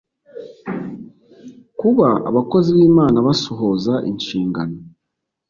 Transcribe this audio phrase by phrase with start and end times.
[1.79, 4.77] kuba abakozi bImana basohoza inshingano